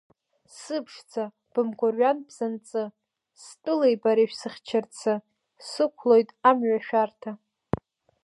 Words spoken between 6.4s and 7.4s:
амҩа шәарҭа.